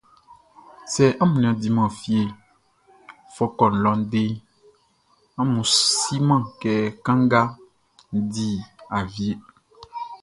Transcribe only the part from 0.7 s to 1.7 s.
Sɛ amun nin a